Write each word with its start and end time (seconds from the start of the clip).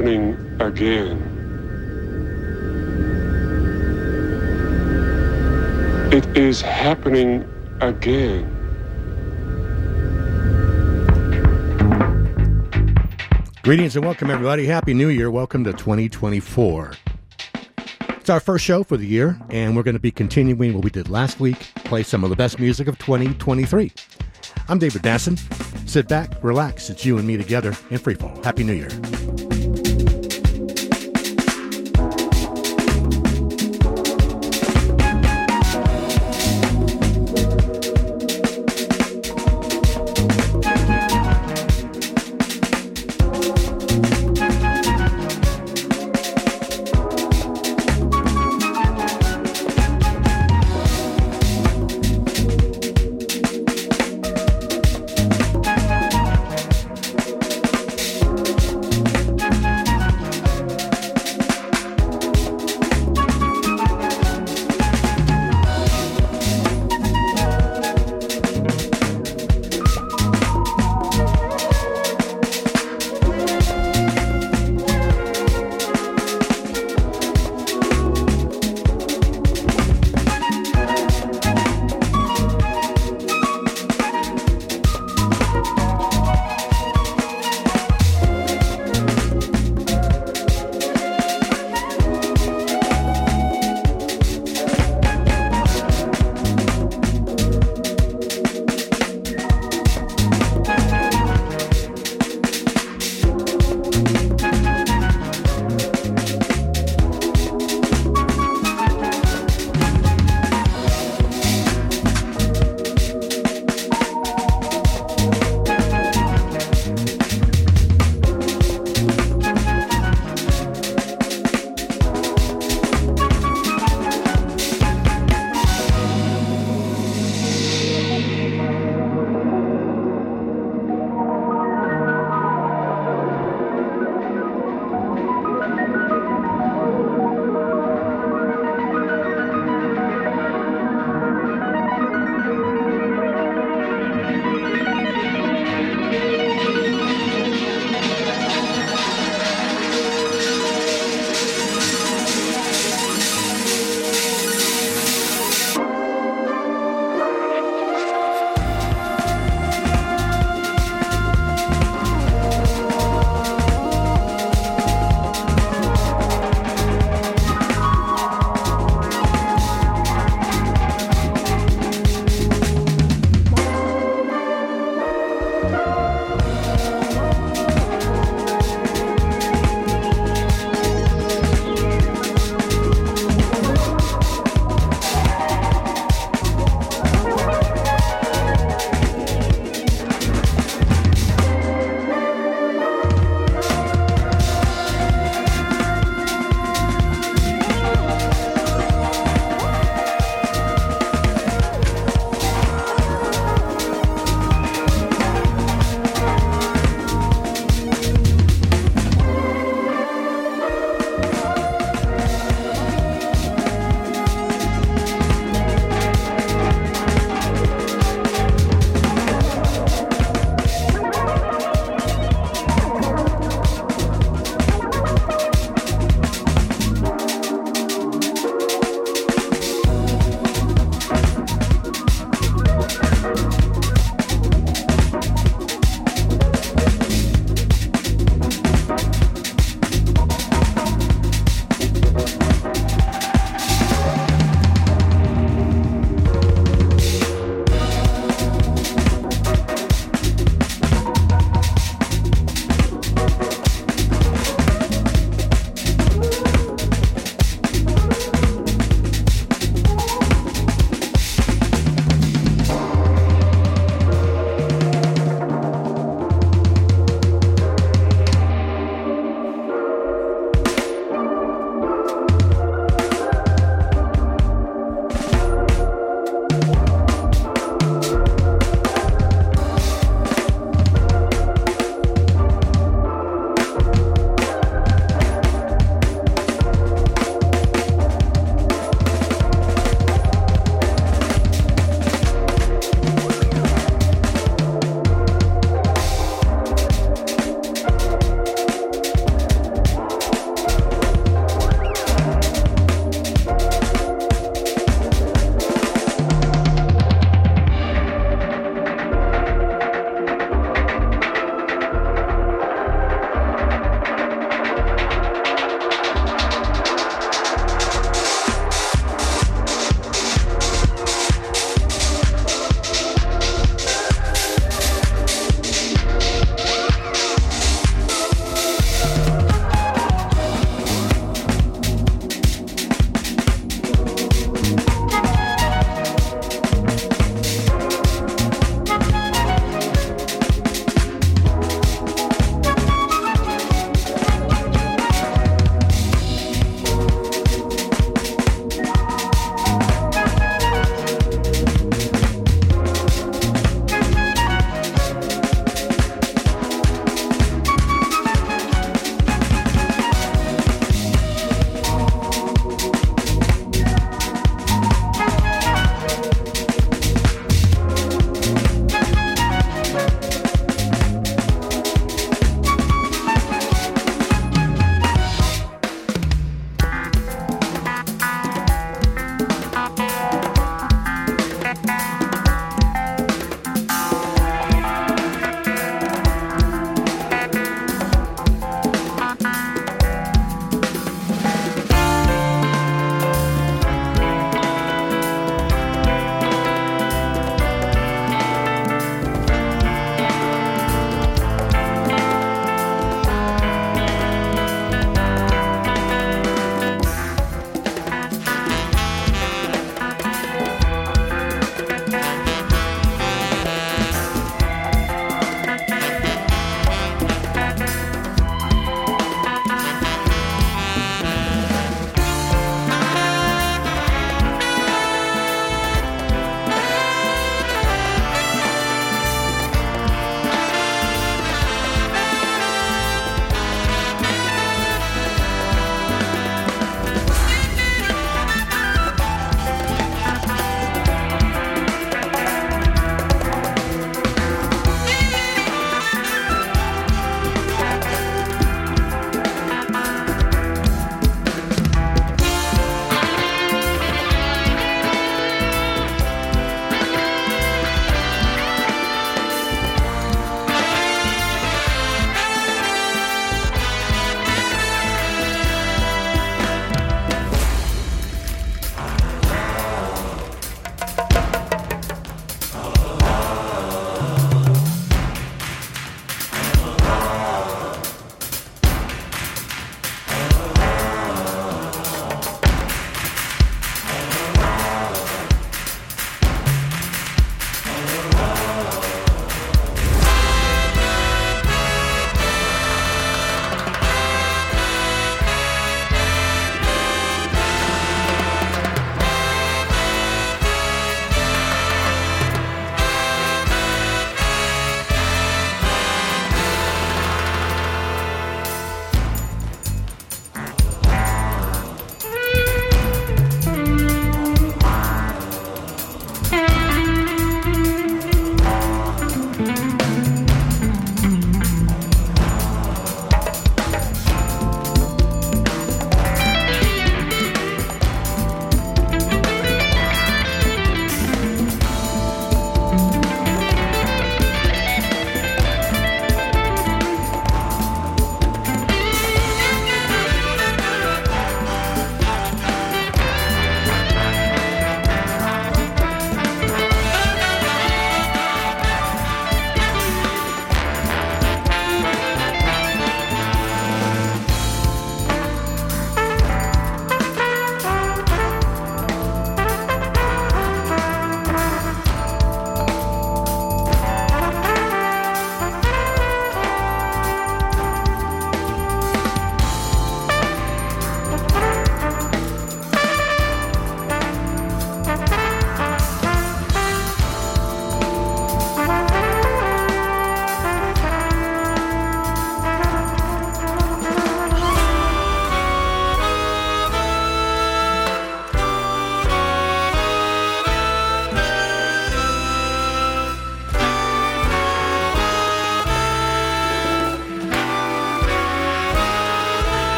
happening 0.00 0.56
again. 0.60 1.18
It 6.10 6.36
is 6.38 6.62
happening 6.62 7.46
again. 7.82 8.56
Greetings 13.62 13.94
and 13.94 14.06
welcome, 14.06 14.30
everybody. 14.30 14.64
Happy 14.64 14.94
New 14.94 15.08
Year. 15.08 15.30
Welcome 15.30 15.64
to 15.64 15.72
2024. 15.72 16.92
It's 18.08 18.30
our 18.30 18.40
first 18.40 18.64
show 18.64 18.82
for 18.82 18.96
the 18.96 19.06
year, 19.06 19.38
and 19.50 19.76
we're 19.76 19.82
going 19.82 19.92
to 19.92 20.00
be 20.00 20.10
continuing 20.10 20.72
what 20.72 20.82
we 20.82 20.90
did 20.90 21.10
last 21.10 21.40
week 21.40 21.74
play 21.84 22.02
some 22.02 22.24
of 22.24 22.30
the 22.30 22.36
best 22.36 22.58
music 22.58 22.88
of 22.88 22.96
2023. 22.98 23.92
I'm 24.66 24.78
David 24.78 25.02
Nasson. 25.02 25.38
Sit 25.86 26.08
back, 26.08 26.42
relax. 26.42 26.88
It's 26.88 27.04
you 27.04 27.18
and 27.18 27.26
me 27.26 27.36
together 27.36 27.70
in 27.90 27.98
freefall. 27.98 28.42
Happy 28.42 28.64
New 28.64 28.72
Year. 28.72 28.88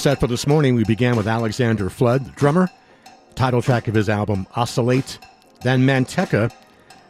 Set 0.00 0.18
for 0.18 0.26
this 0.26 0.46
morning, 0.46 0.74
we 0.74 0.84
began 0.84 1.14
with 1.14 1.28
Alexander 1.28 1.90
Flood, 1.90 2.24
the 2.24 2.30
drummer, 2.30 2.70
title 3.34 3.60
track 3.60 3.86
of 3.86 3.94
his 3.94 4.08
album 4.08 4.46
Oscillate, 4.56 5.18
then 5.62 5.82
Manteca 5.82 6.50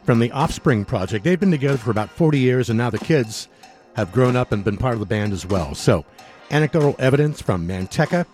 from 0.03 0.19
the 0.19 0.29
Offspring 0.31 0.83
Project. 0.83 1.23
They've 1.23 1.39
been 1.39 1.51
together 1.51 1.77
for 1.77 1.89
about 1.89 2.09
40 2.09 2.37
years, 2.37 2.69
and 2.69 2.77
now 2.77 2.89
the 2.89 2.97
kids 2.97 3.47
have 3.95 4.11
grown 4.11 4.35
up 4.35 4.51
and 4.51 4.65
been 4.65 4.75
part 4.75 4.95
of 4.95 4.99
the 4.99 5.05
band 5.05 5.31
as 5.31 5.45
well. 5.45 5.73
So, 5.73 6.03
anecdotal 6.49 6.97
evidence 6.99 7.41
from 7.41 7.65
Manteca, 7.65 8.25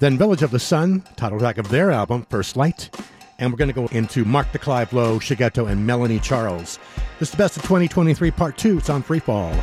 then 0.00 0.18
Village 0.18 0.42
of 0.42 0.50
the 0.50 0.58
Sun, 0.58 1.04
title 1.14 1.38
track 1.38 1.58
of 1.58 1.68
their 1.68 1.92
album 1.92 2.26
First 2.28 2.56
Light, 2.56 2.90
and 3.38 3.52
we're 3.52 3.58
going 3.58 3.72
to 3.72 3.74
go 3.74 3.86
into 3.96 4.24
Mark 4.24 4.50
de 4.50 4.58
Clive 4.58 4.92
Lowe, 4.92 5.20
Shigeto, 5.20 5.70
and 5.70 5.86
Melanie 5.86 6.18
Charles. 6.18 6.80
This 7.20 7.28
is 7.28 7.30
the 7.30 7.36
best 7.36 7.56
of 7.56 7.62
2023, 7.62 8.32
part 8.32 8.58
two. 8.58 8.78
It's 8.78 8.90
on 8.90 9.04
Freefall. 9.04 9.54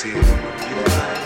see 0.00 0.12
it. 0.12 1.19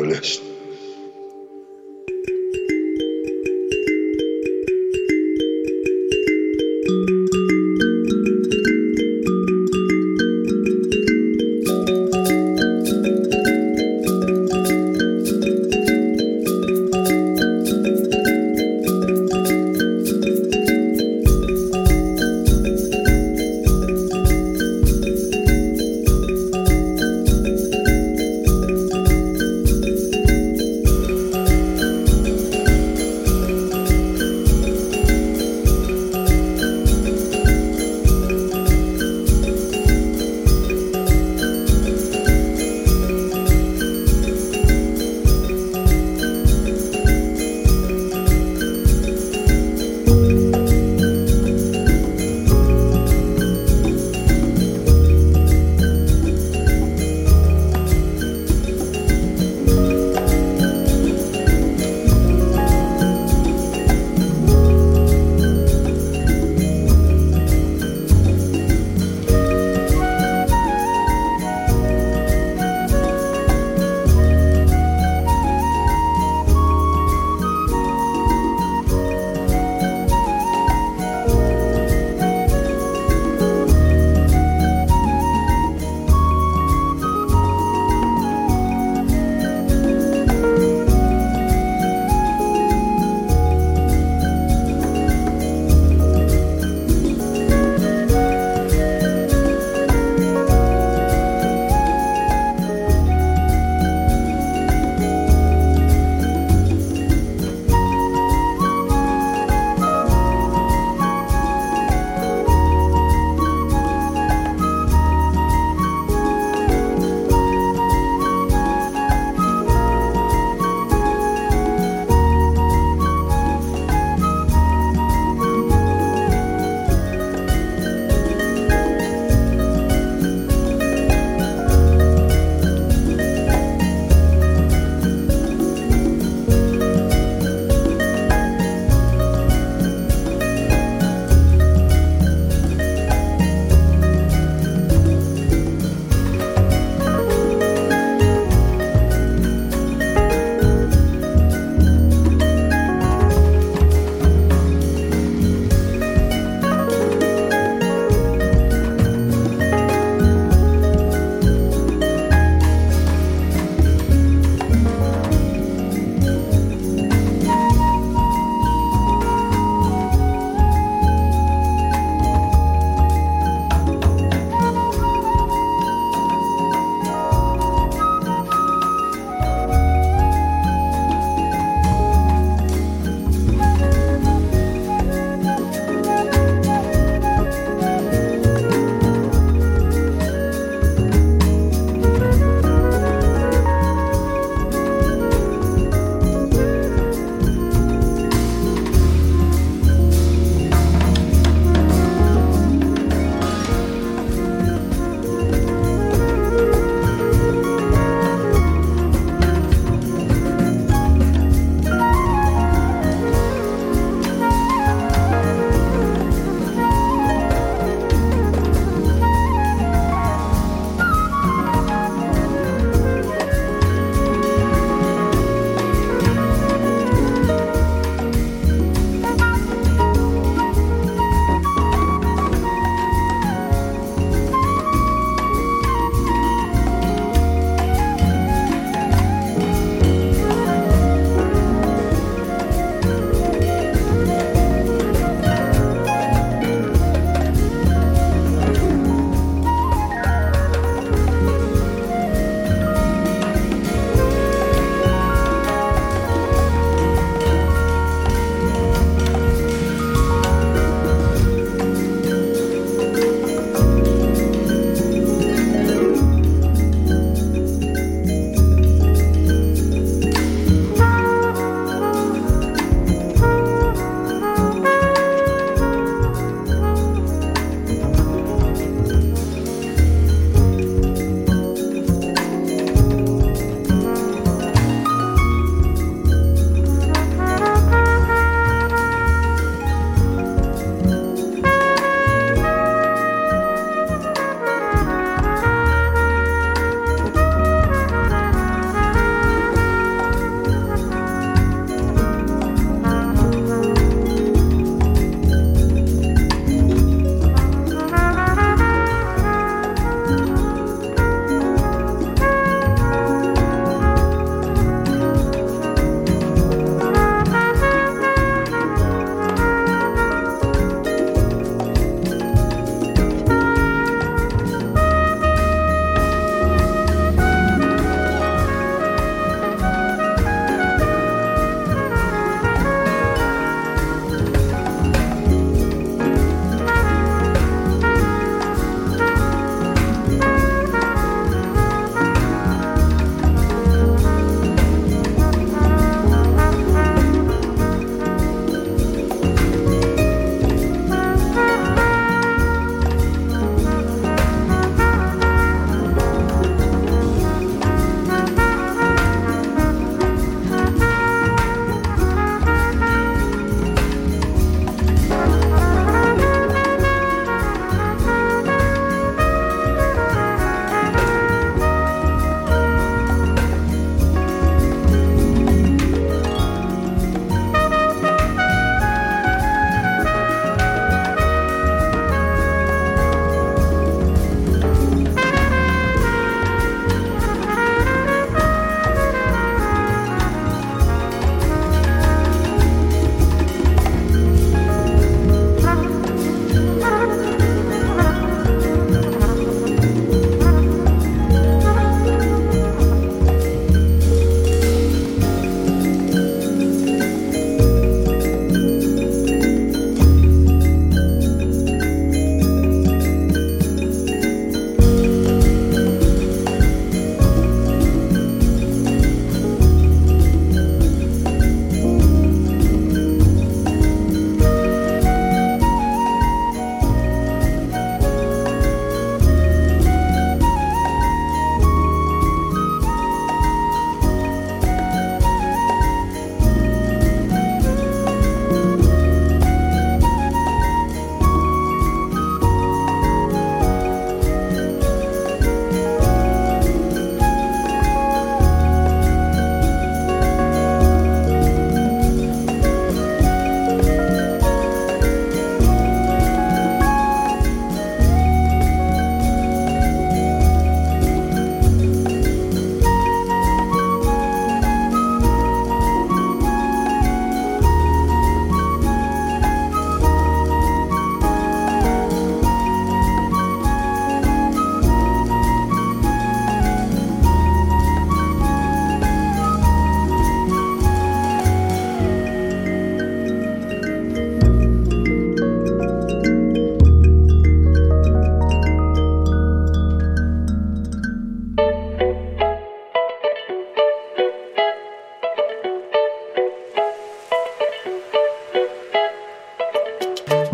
The 0.00 0.06
list. 0.08 0.39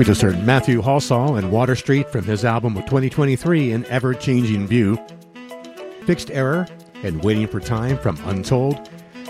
Just 0.07 0.22
heard 0.22 0.40
Matthew 0.46 0.80
Halsall 0.80 1.36
and 1.36 1.50
Water 1.50 1.74
Street 1.74 2.09
from 2.12 2.24
his 2.24 2.44
album 2.44 2.76
of 2.76 2.84
2023 2.84 3.72
An 3.72 3.84
Ever 3.86 4.14
Changing 4.14 4.64
View. 4.64 4.96
Fixed 6.04 6.30
Error 6.30 6.68
and 7.02 7.24
Waiting 7.24 7.48
for 7.48 7.59
Time 7.59 7.98
from 7.98 8.16
Untold. 8.26 8.88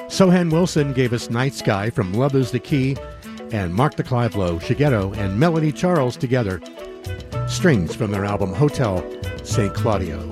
Sohan 0.09 0.53
Wilson 0.53 0.93
gave 0.93 1.15
us 1.15 1.31
Night 1.31 1.55
Sky 1.55 1.89
from 1.89 2.13
Love 2.13 2.35
is 2.35 2.51
the 2.51 2.59
Key. 2.59 2.95
And 3.53 3.73
Mark 3.73 3.95
de 3.95 4.03
Clive-Lowe, 4.03 4.59
Shigeto, 4.59 5.17
and 5.17 5.41
Melanie 5.41 5.73
Charles 5.73 6.15
together. 6.15 6.61
Strings 7.49 7.95
from 7.95 8.11
their 8.11 8.27
album 8.27 8.53
Hotel 8.53 9.03
San 9.45 9.71
Claudio. 9.71 10.29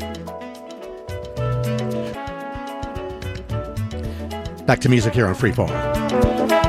Back 4.67 4.81
to 4.81 4.91
music 4.91 5.15
here 5.15 5.27
on 5.27 5.35
Freefall. 5.35 6.64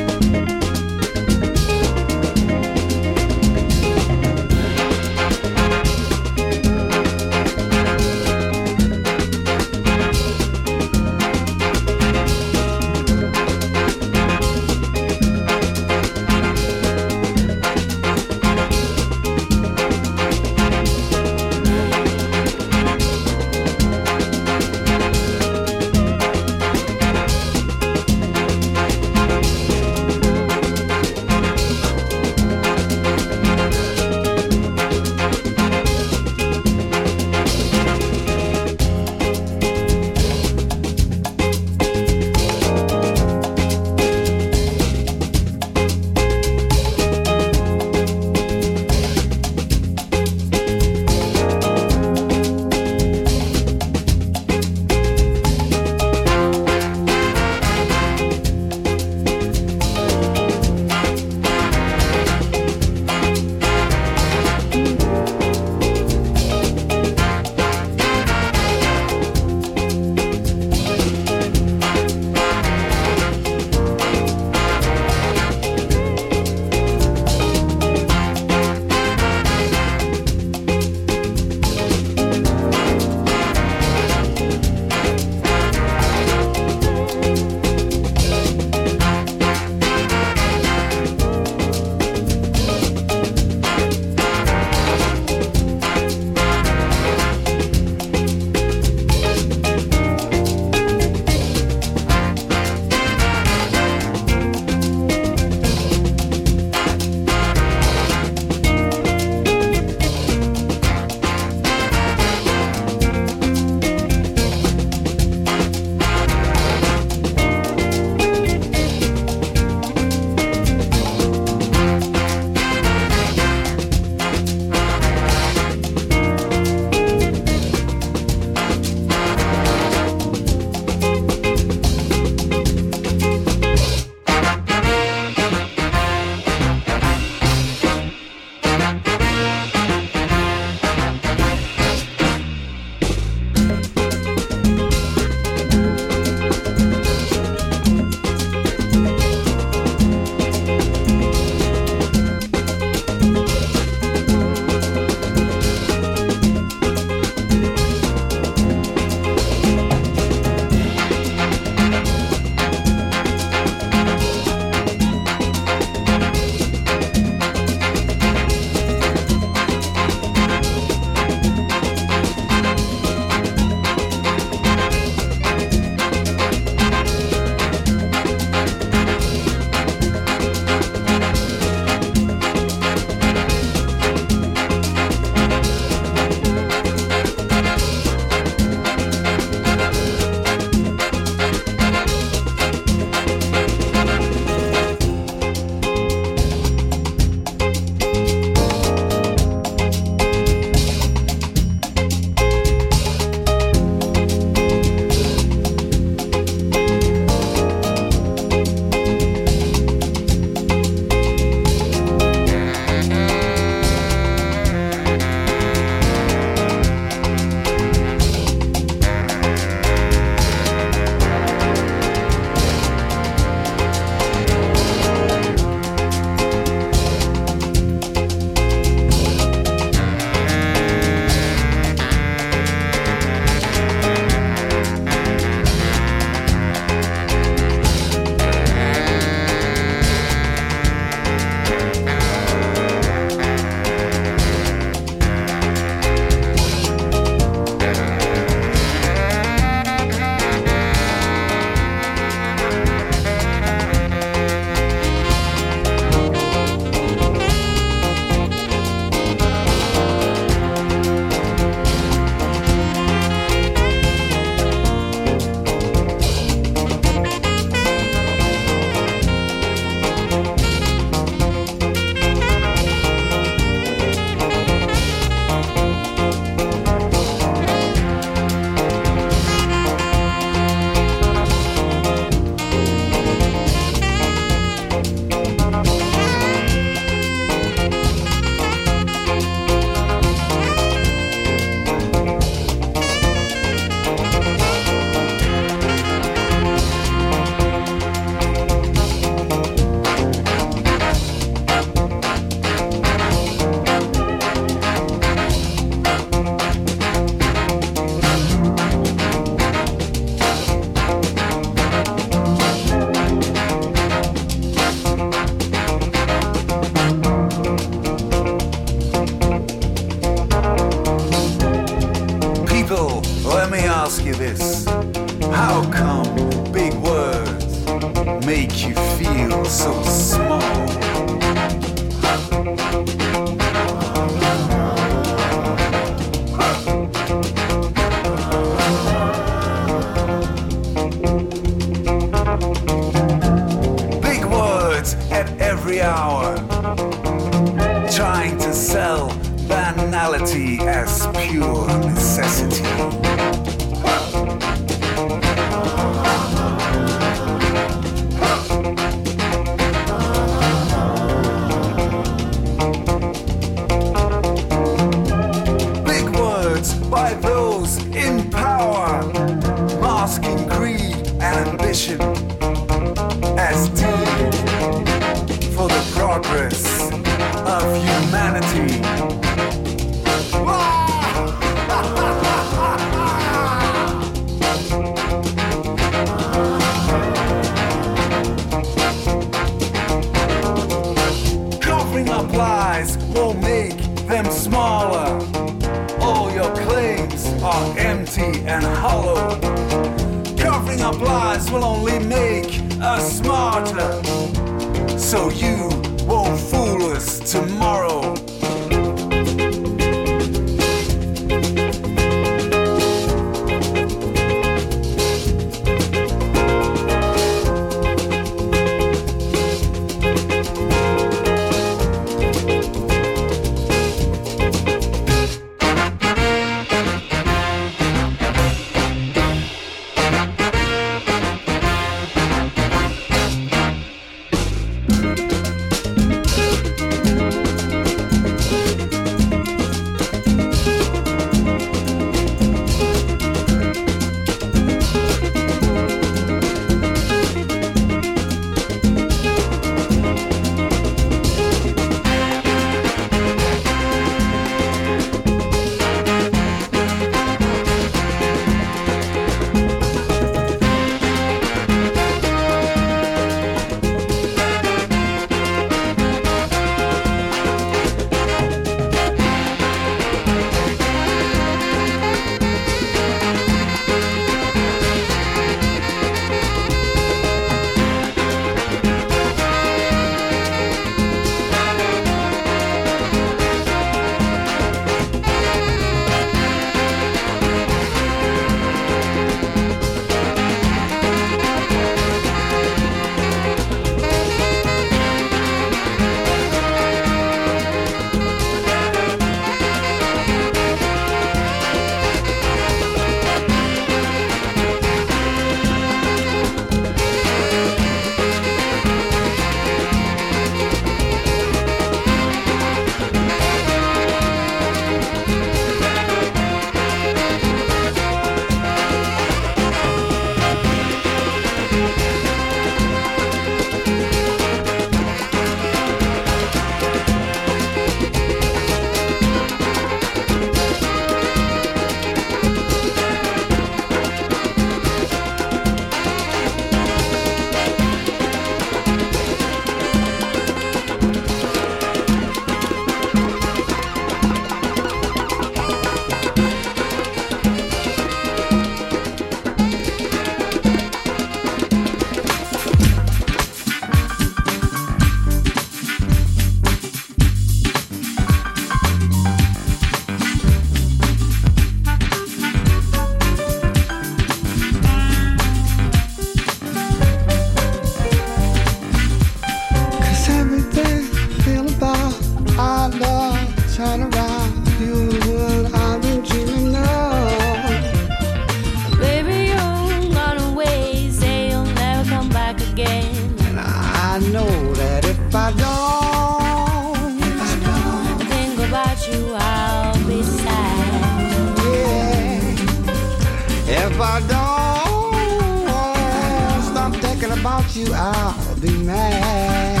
About 597.90 598.06
you, 598.06 598.14
I'll 598.14 598.76
be 598.80 598.90
mad. 599.04 600.00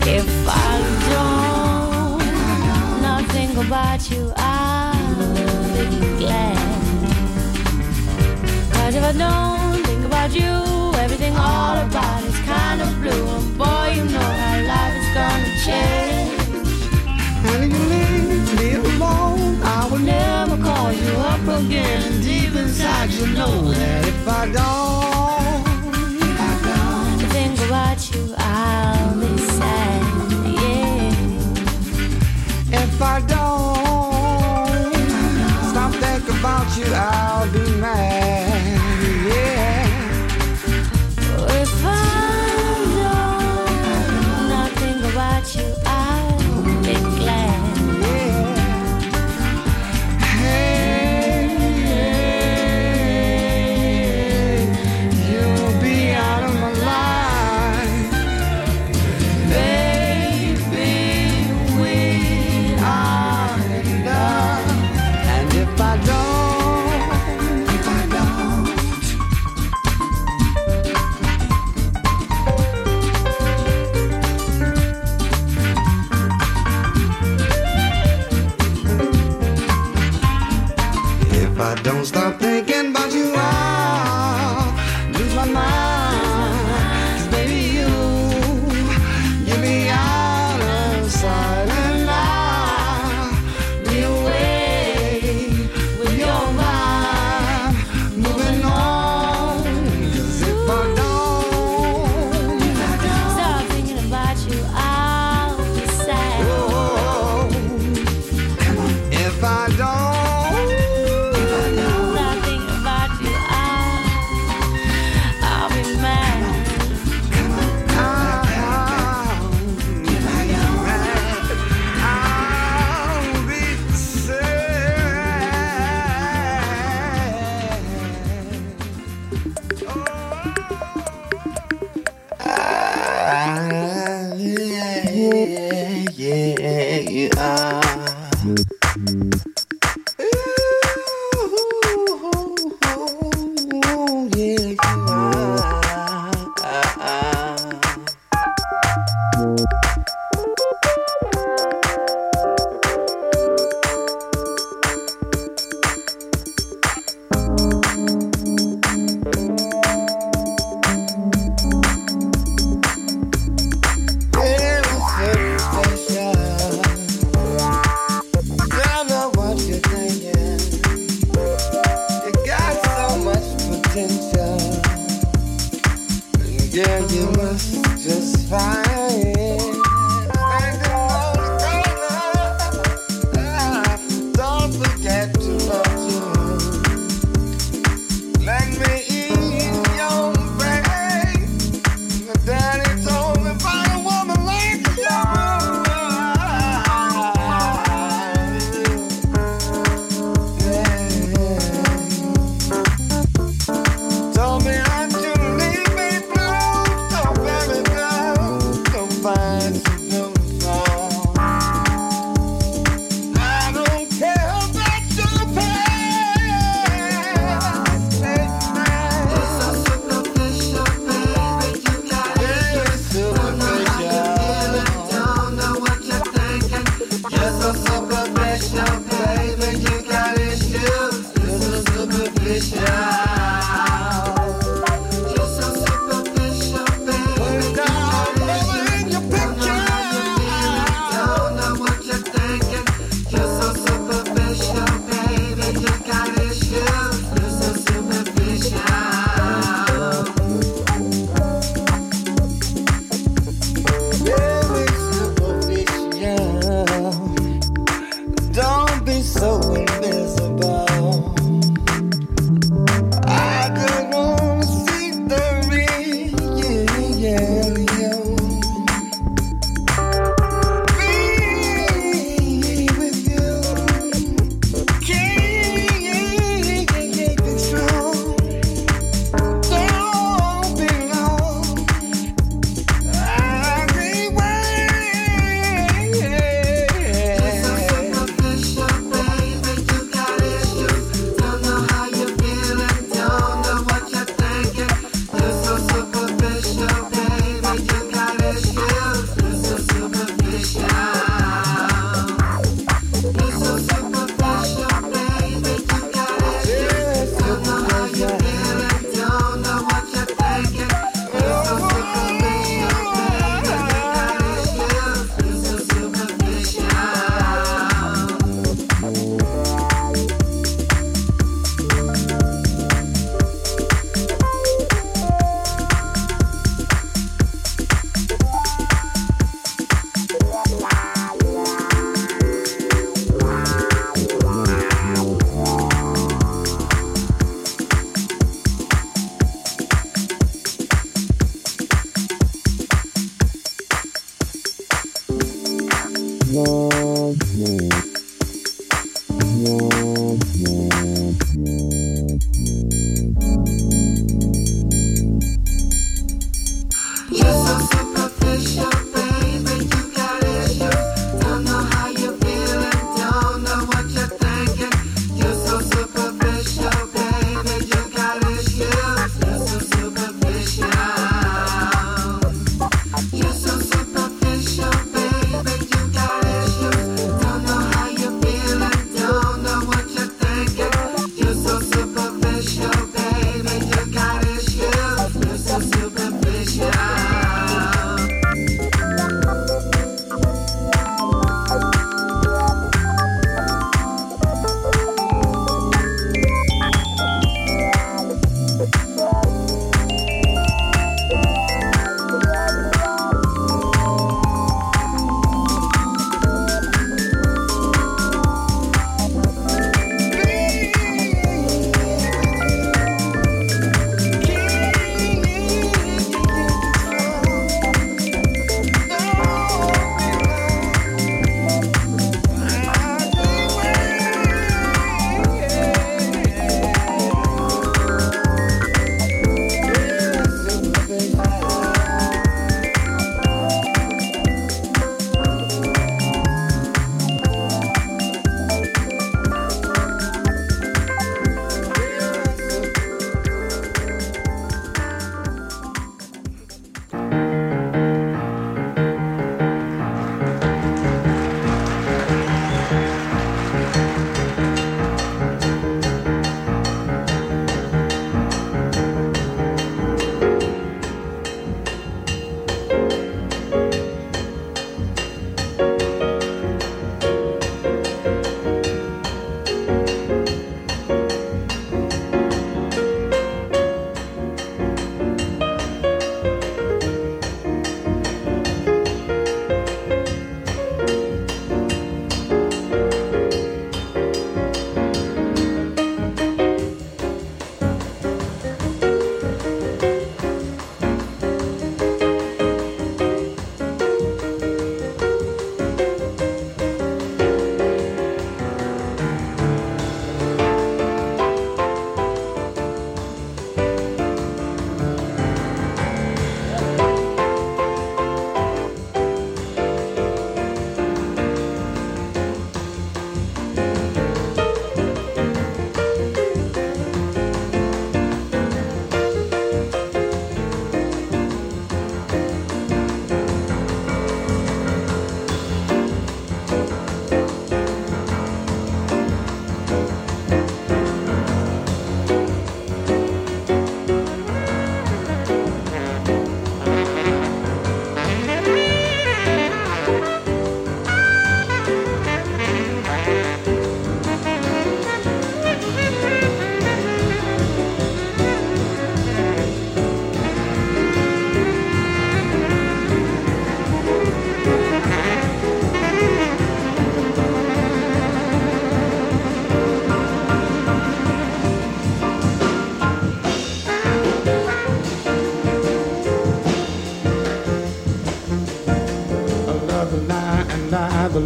If 0.00 0.28
I 0.48 0.80
don't 1.10 2.22
not 3.02 3.24
think 3.30 3.56
about 3.56 4.10
you, 4.10 4.32
I'll 4.36 5.34
be 5.74 6.18
glad. 6.18 6.56
Cause 8.72 8.94
if 8.96 9.04
I 9.04 9.12
don't 9.12 9.86
think 9.86 10.04
about 10.04 10.34
you, 10.34 10.98
everything 10.98 11.36
all 11.36 11.76
about 11.76 12.24
is 12.24 12.38
kind 12.40 12.80
of 12.80 13.00
blue. 13.00 13.28
And 13.28 13.58
boy, 13.58 13.92
you 13.94 14.04
know 14.04 14.30
how 14.42 14.62
life 14.72 14.96
is 15.02 15.08
gonna 15.14 15.52
change. 15.66 16.32
And 17.46 17.64
if 17.64 17.70
you 17.72 17.84
leave 17.94 18.58
me 18.58 18.96
alone, 18.96 19.62
I 19.62 19.88
will 19.88 19.98
Never 19.98 20.56
call 20.56 20.92
you 20.92 21.12
up 21.32 21.62
again. 21.62 22.20
Deep 22.22 22.54
inside, 22.56 23.10
you 23.10 23.26
know 23.28 23.70
that 23.70 24.08
if 24.08 24.28
I 24.28 24.50
don't, 24.50 24.81
don't 33.26 34.92
stop 35.70 35.92
thinking 35.94 36.38
about 36.38 36.76
you, 36.76 36.86
I'll 36.94 37.50
be 37.52 37.80
mad. 37.80 38.41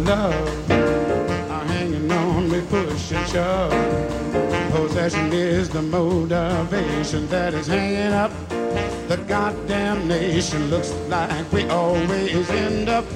Love 0.07 0.71
are 1.51 1.65
hanging 1.65 2.09
on 2.09 2.49
we 2.49 2.61
push 2.61 3.11
and 3.11 3.27
shove. 3.27 3.71
Possession 4.71 5.33
is 5.33 5.69
the 5.69 5.81
motivation 5.81 7.27
that 7.27 7.53
is 7.53 7.67
hanging 7.67 8.13
up 8.13 8.31
the 9.09 9.17
goddamn 9.27 10.07
nation. 10.07 10.69
Looks 10.69 10.93
like 11.09 11.51
we 11.51 11.65
always 11.69 12.49
end 12.49 12.87
up 12.87 13.06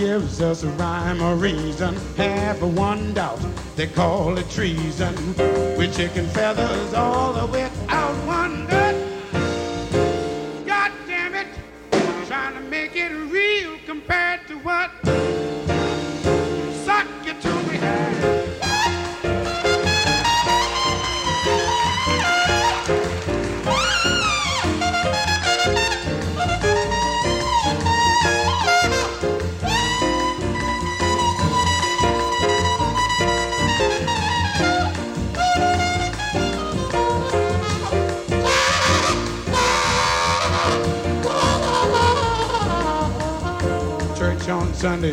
gives 0.00 0.40
us 0.40 0.62
a 0.62 0.68
rhyme 0.70 1.20
or 1.20 1.34
reason. 1.34 1.94
Have 2.16 2.62
one 2.62 3.12
doubt, 3.12 3.38
they 3.76 3.86
call 3.86 4.38
it 4.38 4.48
treason. 4.48 5.14
We're 5.36 5.92
chicken 5.92 6.26
feathers 6.28 6.94
all 6.94 7.34
the 7.34 7.44
way 7.52 7.69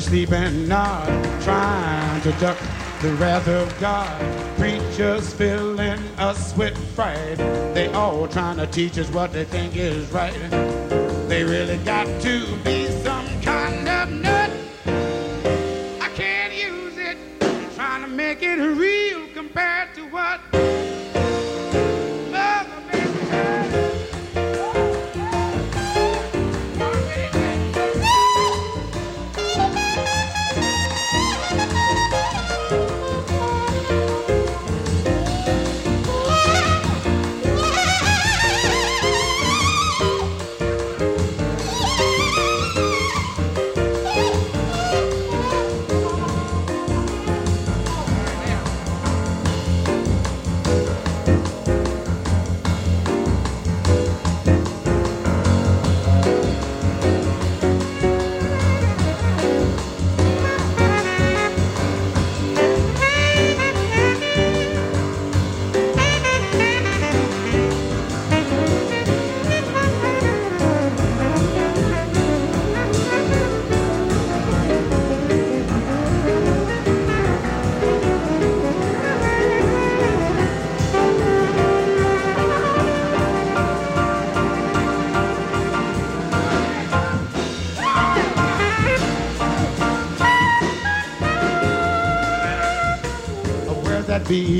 Sunday, 0.08 0.26
sleeping 0.26 0.68
nod, 0.68 1.42
trying 1.42 2.22
to 2.22 2.32
duck 2.40 2.58
the 3.02 3.14
wrath 3.16 3.48
of 3.48 3.80
God. 3.80 4.58
Preachers 4.58 5.34
filling 5.34 6.00
us 6.18 6.56
with 6.56 6.78
fright. 6.96 7.38
They 7.74 7.88
all 7.94 8.28
trying 8.28 8.58
to 8.58 8.68
teach 8.68 8.98
us 8.98 9.10
what 9.10 9.34
they 9.34 9.44
think 9.44 9.76
is 9.76 10.10
right. 10.12 10.34
They 11.28 11.44
really 11.44 11.78
got 11.84 12.06
to 12.22 12.56
be 12.64 12.87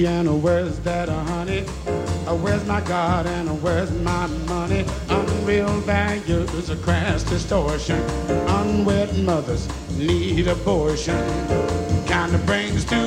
and 0.08 0.42
where's 0.42 0.80
that 0.80 1.10
honey? 1.10 1.66
Uh, 2.26 2.36
Where's 2.36 2.66
my 2.66 2.82
God 2.82 3.26
and 3.26 3.62
where's 3.62 3.92
my 3.92 4.28
money? 4.48 4.86
Unreal 5.10 5.80
values, 5.82 6.70
a 6.70 6.76
crass 6.78 7.24
distortion. 7.24 8.00
Unwed 8.60 9.18
mothers 9.24 9.68
need 9.98 10.48
abortion. 10.48 11.18
Kinda 12.08 12.38
brings 12.46 12.86
to 12.86 13.07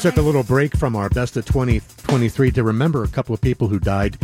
took 0.00 0.16
a 0.16 0.22
little 0.22 0.42
break 0.42 0.74
from 0.74 0.96
our 0.96 1.10
best 1.10 1.36
of 1.36 1.44
2023 1.44 2.50
to 2.52 2.62
remember 2.62 3.04
a 3.04 3.08
couple 3.08 3.34
of 3.34 3.40
people 3.42 3.68
who 3.68 3.78
died 3.78 4.16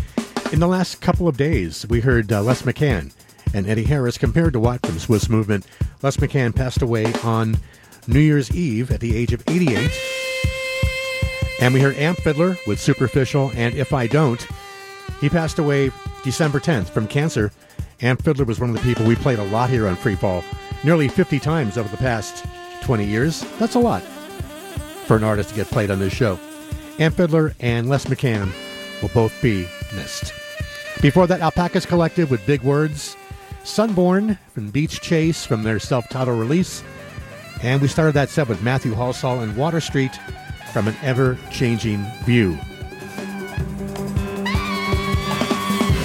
in 0.51 0.59
the 0.59 0.67
last 0.67 1.03
couple 1.03 1.29
of 1.29 1.37
days. 1.37 1.87
We 1.87 2.01
heard 2.01 2.33
uh, 2.33 2.43
Les 2.43 2.63
McCann 2.63 3.13
and 3.53 3.67
Eddie 3.69 3.85
Harris 3.85 4.17
compared 4.17 4.55
to 4.55 4.61
what 4.61 4.87
from 4.87 4.99
Swiss 4.99 5.29
Movement. 5.29 5.67
Les 6.01 6.17
McCann 6.17 6.57
passed 6.57 6.81
away 6.81 7.13
on 7.23 7.59
New 8.07 8.21
Year's 8.21 8.51
Eve 8.53 8.91
at 8.91 9.01
the 9.01 9.15
age 9.15 9.35
of 9.35 9.43
88. 9.47 9.91
And 11.61 11.75
we 11.75 11.81
heard 11.81 11.97
Amp 11.97 12.21
Fiddler 12.21 12.57
with 12.67 12.81
Superficial 12.81 13.53
and 13.55 13.75
If 13.75 13.93
I 13.93 14.07
Don't. 14.07 14.47
He 15.21 15.29
passed 15.29 15.59
away 15.59 15.91
December 16.25 16.59
10th 16.59 16.89
from 16.89 17.07
cancer. 17.07 17.53
Amp 18.01 18.23
Fiddler 18.23 18.47
was 18.47 18.59
one 18.59 18.71
of 18.71 18.77
the 18.77 18.83
people 18.83 19.05
we 19.05 19.15
played 19.15 19.39
a 19.39 19.45
lot 19.45 19.69
here 19.69 19.87
on 19.89 19.97
Freefall, 19.99 20.43
nearly 20.85 21.09
50 21.09 21.39
times 21.39 21.77
over 21.77 21.91
the 21.91 21.99
past 21.99 22.47
20 22.83 23.05
years. 23.05 23.45
That's 23.59 23.75
a 23.75 23.81
lot 23.81 24.03
for 25.07 25.17
an 25.17 25.25
artist 25.25 25.51
to 25.51 25.55
get 25.55 25.67
played 25.69 25.91
on 25.91 25.99
this 25.99 26.13
show. 26.13 26.39
Amp 26.99 27.15
Fiddler 27.17 27.55
and 27.61 27.89
Les 27.89 28.07
McCann 28.07 28.53
will 29.01 29.11
both 29.11 29.41
be 29.43 29.67
missed. 29.95 30.33
Before 31.01 31.27
that, 31.27 31.41
Alpacas 31.41 31.87
Collective 31.87 32.31
with 32.31 32.45
Big 32.47 32.63
Words, 32.63 33.17
Sunbörn 33.63 34.39
from 34.53 34.71
Beach 34.71 35.01
Chase 35.01 35.45
from 35.45 35.63
their 35.63 35.79
self 35.79 36.09
titled 36.09 36.39
release, 36.39 36.83
and 37.63 37.81
we 37.83 37.89
started 37.89 38.15
that 38.15 38.31
set 38.31 38.49
with 38.49 38.63
Matthew 38.63 38.95
Halsall 38.95 39.43
and 39.43 39.57
Water 39.57 39.81
Street 39.81 40.19
from 40.73 40.89
an 40.89 40.97
ever 41.03 41.39
changing 41.51 42.05
view. 42.25 42.59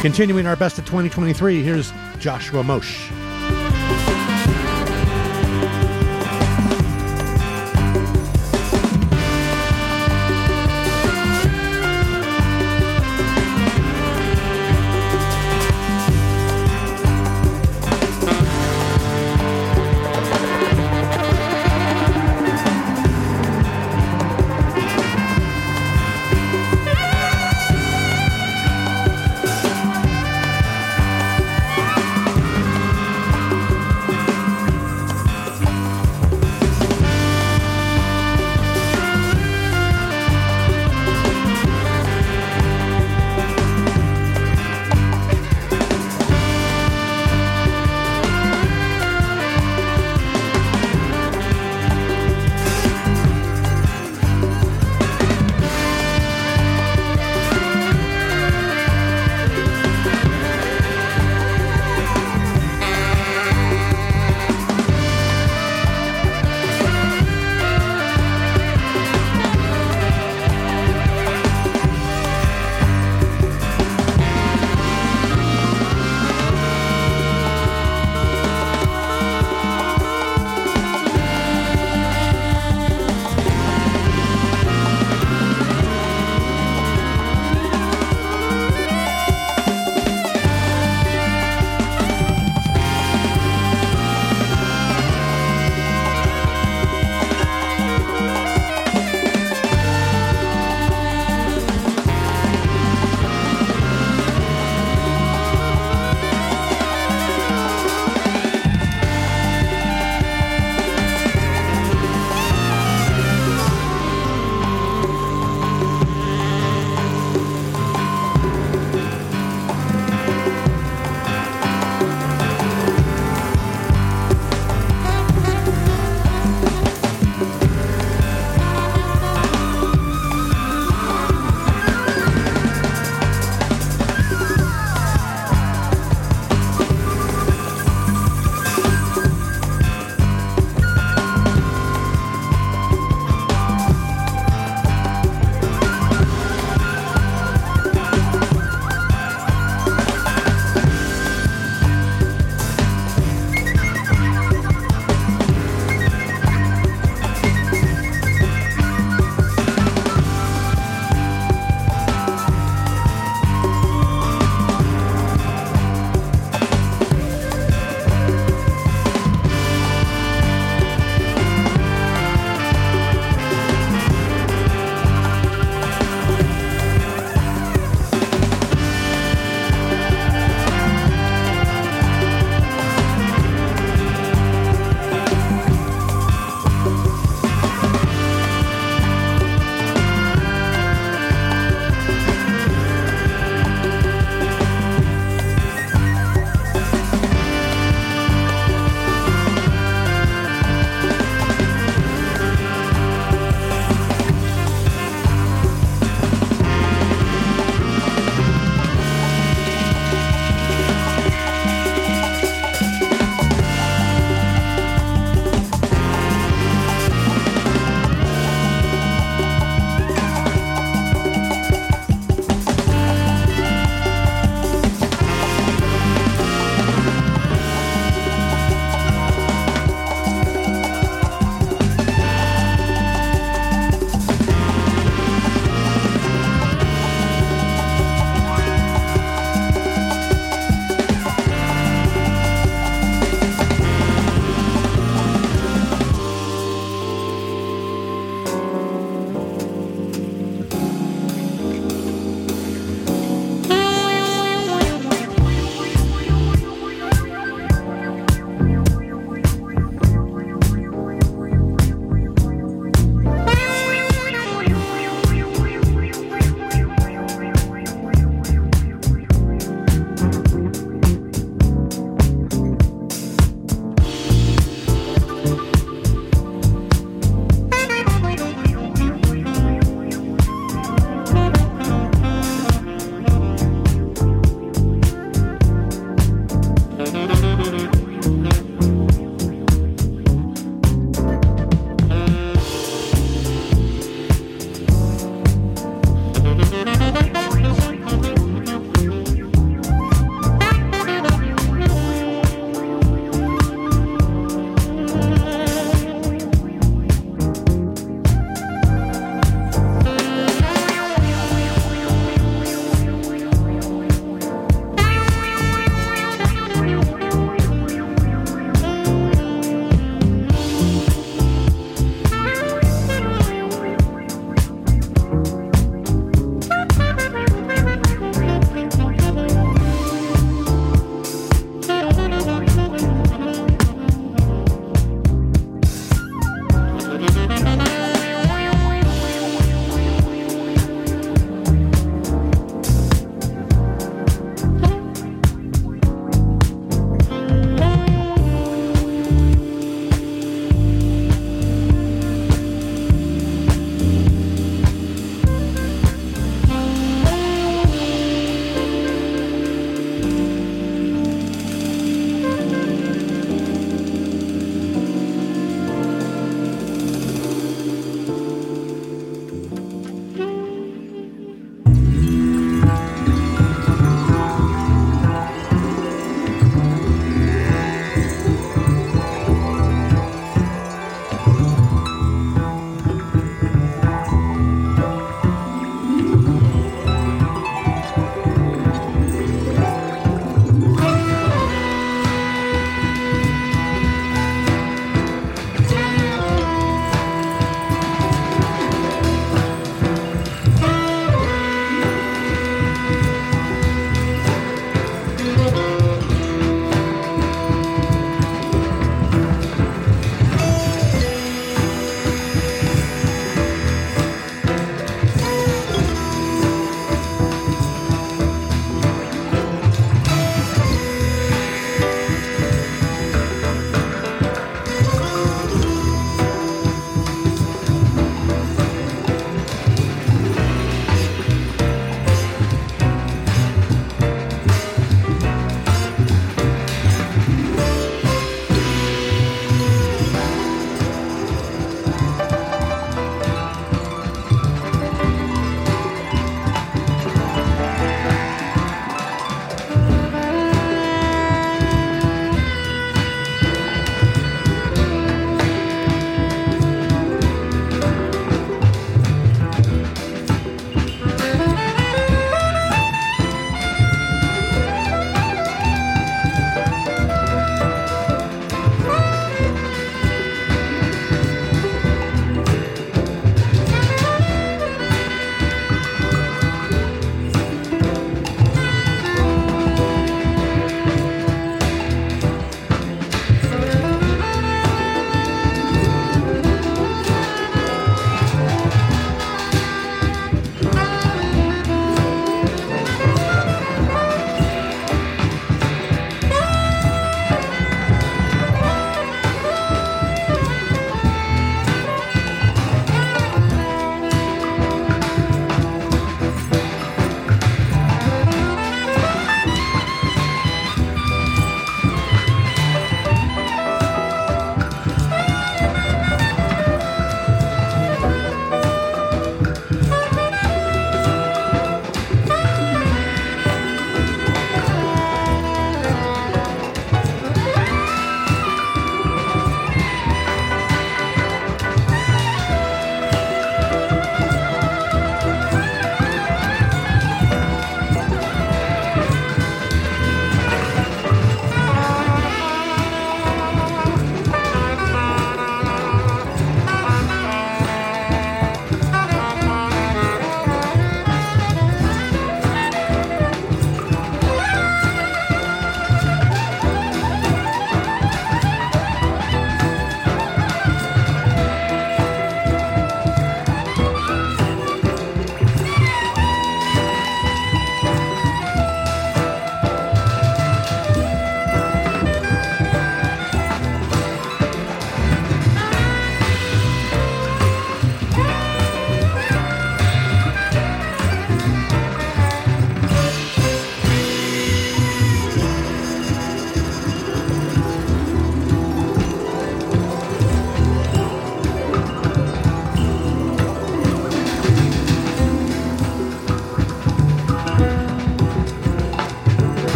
Continuing 0.00 0.46
our 0.46 0.56
best 0.56 0.78
of 0.78 0.86
2023, 0.86 1.62
here's 1.62 1.92
Joshua 2.18 2.62
Moshe. 2.62 3.17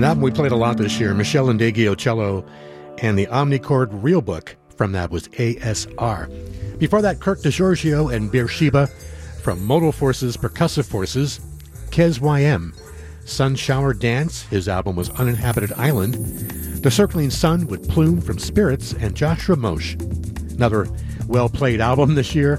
An 0.00 0.04
album 0.04 0.22
we 0.22 0.30
played 0.30 0.50
a 0.50 0.56
lot 0.56 0.78
this 0.78 0.98
year, 0.98 1.12
Meshell 1.12 1.52
Ndegeocello 1.52 1.98
cello 1.98 2.46
and 3.02 3.18
the 3.18 3.26
Omnichord 3.26 3.90
Real 4.02 4.22
Book 4.22 4.56
from 4.74 4.92
that 4.92 5.10
was 5.10 5.28
ASR. 5.28 6.78
Before 6.78 7.02
that, 7.02 7.20
Kirk 7.20 7.40
DeGiorgio 7.40 8.10
and 8.10 8.32
Beersheba 8.32 8.86
from 9.42 9.62
Modal 9.62 9.92
Forces 9.92 10.38
Percussive 10.38 10.86
Forces, 10.86 11.40
Kez 11.90 12.18
YM. 12.18 12.74
Sun 13.28 13.56
Shower 13.56 13.92
Dance, 13.92 14.44
his 14.44 14.68
album 14.68 14.96
was 14.96 15.10
Uninhabited 15.10 15.74
Island. 15.74 16.14
The 16.82 16.90
Circling 16.90 17.28
Sun 17.28 17.66
with 17.66 17.86
Plume 17.86 18.22
from 18.22 18.38
Spirits 18.38 18.94
and 18.94 19.14
Joshua 19.14 19.56
Moshe. 19.56 20.00
Another 20.54 20.88
well 21.26 21.50
played 21.50 21.82
album 21.82 22.14
this 22.14 22.34
year, 22.34 22.58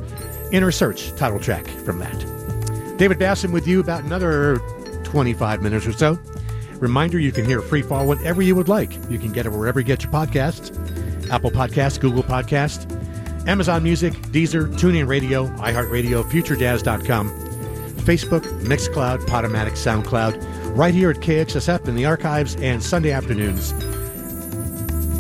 Inner 0.52 0.72
Search, 0.72 1.10
title 1.16 1.40
track 1.40 1.66
from 1.66 1.98
that. 1.98 2.98
David 3.00 3.18
Bassam 3.18 3.52
with 3.52 3.68
you 3.68 3.80
about 3.80 4.04
another 4.04 4.60
25 5.06 5.64
minutes 5.64 5.88
or 5.88 5.94
so. 5.94 6.20
Reminder 6.82 7.20
you 7.20 7.32
can 7.32 7.46
hear 7.46 7.62
Free 7.62 7.84
Fall 7.84 8.08
whenever 8.08 8.42
you 8.42 8.56
would 8.56 8.68
like. 8.68 8.92
You 9.10 9.20
can 9.20 9.32
get 9.32 9.46
it 9.46 9.52
wherever 9.52 9.80
you 9.80 9.86
get 9.86 10.04
your 10.04 10.12
podcasts 10.12 10.76
Apple 11.30 11.52
Podcasts, 11.52 11.98
Google 12.00 12.24
Podcast, 12.24 12.92
Amazon 13.48 13.84
Music, 13.84 14.14
Deezer, 14.14 14.68
TuneIn 14.68 15.08
Radio, 15.08 15.48
iHeartRadio, 15.58 16.24
FutureJazz.com, 16.24 17.30
Facebook, 18.02 18.42
Mixcloud, 18.64 19.20
Podomatic, 19.28 19.74
SoundCloud, 19.74 20.76
right 20.76 20.94
here 20.94 21.12
at 21.12 21.18
KXSF 21.18 21.88
in 21.88 21.96
the 21.96 22.06
archives 22.06 22.56
and 22.58 22.84
Sunday 22.84 23.12
afternoons. 23.12 23.72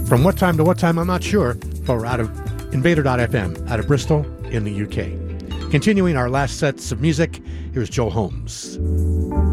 From 0.09 0.25
what 0.25 0.35
time 0.37 0.57
to 0.57 0.63
what 0.65 0.77
time, 0.77 0.99
I'm 0.99 1.07
not 1.07 1.23
sure, 1.23 1.53
but 1.85 1.95
we're 1.95 2.05
out 2.05 2.19
of 2.19 2.29
Invader.fm 2.73 3.69
out 3.69 3.79
of 3.79 3.87
Bristol 3.87 4.25
in 4.45 4.63
the 4.63 4.83
UK. 4.83 5.71
Continuing 5.71 6.17
our 6.17 6.29
last 6.29 6.57
sets 6.57 6.91
of 6.91 6.99
music, 6.99 7.41
here's 7.73 7.89
Joel 7.89 8.09
Holmes. 8.09 9.50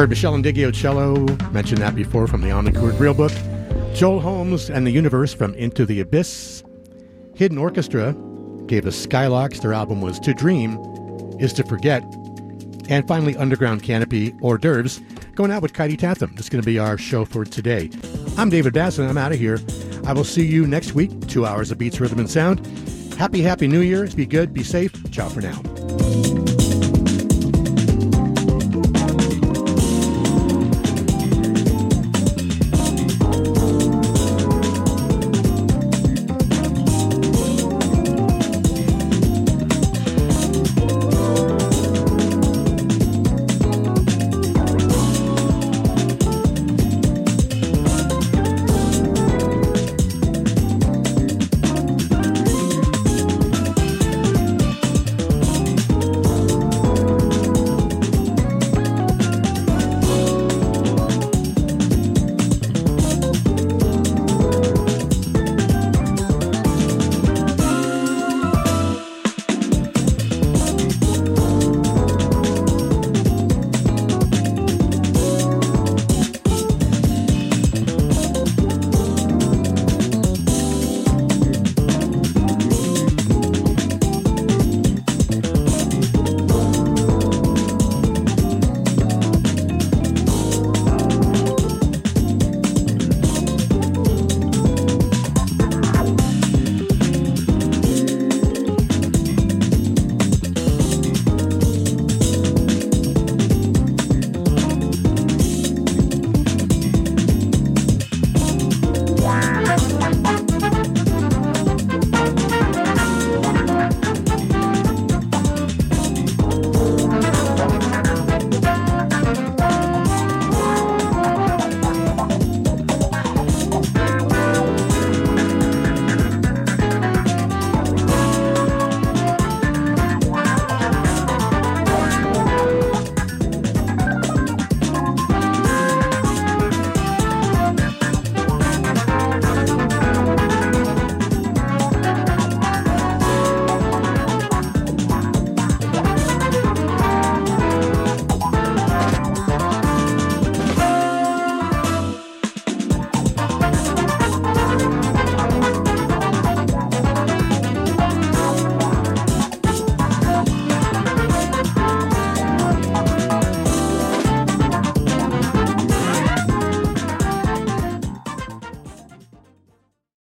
Heard 0.00 0.08
Meshell 0.08 0.42
Ndegeocello 0.42 0.72
cello, 0.72 1.50
mentioned 1.50 1.82
that 1.82 1.94
before 1.94 2.26
from 2.26 2.40
the 2.40 2.48
Omnichord 2.48 2.98
Real 2.98 3.12
Book. 3.12 3.32
Joel 3.94 4.18
Holmes 4.18 4.70
and 4.70 4.86
the 4.86 4.90
Universe 4.90 5.34
from 5.34 5.52
Into 5.56 5.84
the 5.84 6.00
Abyss. 6.00 6.64
Hidden 7.34 7.58
Orchestra 7.58 8.16
gave 8.64 8.86
us 8.86 9.06
Skylarks. 9.06 9.60
Their 9.60 9.74
album 9.74 10.00
was 10.00 10.18
To 10.20 10.32
Dream 10.32 10.78
is 11.38 11.52
to 11.52 11.64
Forget. 11.64 12.02
And 12.88 13.06
finally, 13.06 13.36
Underground 13.36 13.82
Canopy 13.82 14.32
hors 14.40 14.56
d'oeuvres 14.56 15.02
going 15.34 15.50
out 15.50 15.60
with 15.60 15.74
Kaidi 15.74 15.98
Tatham. 15.98 16.34
This 16.34 16.46
is 16.46 16.48
going 16.48 16.62
to 16.62 16.66
be 16.66 16.78
our 16.78 16.96
show 16.96 17.26
for 17.26 17.44
today. 17.44 17.90
I'm 18.38 18.48
David 18.48 18.72
Basson. 18.72 19.06
I'm 19.06 19.18
out 19.18 19.32
of 19.32 19.38
here. 19.38 19.58
I 20.06 20.14
will 20.14 20.24
see 20.24 20.46
you 20.46 20.66
next 20.66 20.94
week. 20.94 21.28
Two 21.28 21.44
hours 21.44 21.70
of 21.70 21.76
beats, 21.76 22.00
rhythm, 22.00 22.20
and 22.20 22.30
sound. 22.30 22.66
Happy, 23.18 23.42
happy 23.42 23.68
New 23.68 23.80
Year. 23.80 24.06
Be 24.06 24.24
good, 24.24 24.54
be 24.54 24.64
safe. 24.64 24.94
Ciao 25.10 25.28
for 25.28 25.42
now. 25.42 26.39